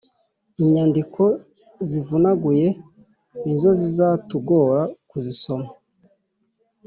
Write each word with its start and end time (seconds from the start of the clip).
inyandiko 0.63 1.21
zivunaguye 1.87 2.67
nizo 3.43 3.71
zitatugora 3.81 4.81
kuzisoma 5.09 5.69